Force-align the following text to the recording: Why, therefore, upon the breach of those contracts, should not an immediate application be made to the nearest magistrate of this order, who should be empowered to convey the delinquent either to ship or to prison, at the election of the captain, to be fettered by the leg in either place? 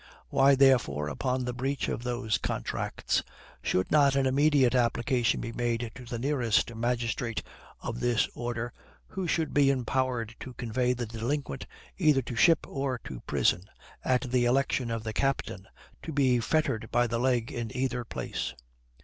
Why, 0.29 0.55
therefore, 0.55 1.09
upon 1.09 1.45
the 1.45 1.53
breach 1.53 1.87
of 1.87 2.01
those 2.01 2.39
contracts, 2.39 3.21
should 3.61 3.91
not 3.91 4.15
an 4.15 4.25
immediate 4.25 4.73
application 4.73 5.41
be 5.41 5.51
made 5.51 5.91
to 5.93 6.05
the 6.05 6.17
nearest 6.17 6.73
magistrate 6.73 7.43
of 7.81 7.99
this 7.99 8.27
order, 8.33 8.73
who 9.09 9.27
should 9.27 9.53
be 9.53 9.69
empowered 9.69 10.35
to 10.39 10.55
convey 10.55 10.93
the 10.93 11.05
delinquent 11.05 11.67
either 11.99 12.23
to 12.23 12.35
ship 12.35 12.65
or 12.67 12.97
to 13.03 13.19
prison, 13.27 13.61
at 14.03 14.21
the 14.21 14.45
election 14.45 14.89
of 14.89 15.03
the 15.03 15.13
captain, 15.13 15.67
to 16.01 16.11
be 16.11 16.39
fettered 16.39 16.89
by 16.91 17.05
the 17.05 17.19
leg 17.19 17.51
in 17.51 17.69
either 17.77 18.03
place? 18.03 18.55